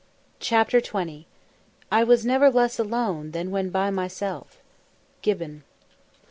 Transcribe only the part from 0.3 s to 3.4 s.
CHAPTER XX "I was never less alone